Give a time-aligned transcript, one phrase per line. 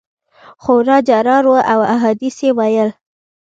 [0.63, 2.89] خورا جرار وو او احادیث یې ویل.